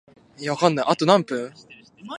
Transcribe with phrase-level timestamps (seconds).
[0.87, 1.53] あと何分？